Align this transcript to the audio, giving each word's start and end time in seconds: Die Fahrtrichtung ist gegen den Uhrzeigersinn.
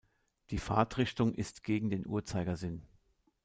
Die 0.49 0.57
Fahrtrichtung 0.57 1.35
ist 1.35 1.63
gegen 1.63 1.91
den 1.91 2.07
Uhrzeigersinn. 2.07 2.81